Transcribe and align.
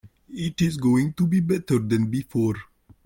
It 0.33 0.63
is 0.63 0.77
going 0.77 1.13
to 1.13 1.27
be 1.27 1.41
better 1.41 1.77
than 1.77 2.09
before. 2.09 2.55